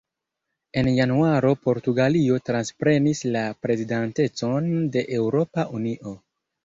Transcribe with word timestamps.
En 0.81 0.87
januaro 0.99 1.51
Portugalio 1.67 2.39
transprenis 2.51 3.21
la 3.37 3.43
prezidantecon 3.67 4.73
de 4.97 5.05
Eŭropa 5.19 5.67
Unio. 5.81 6.17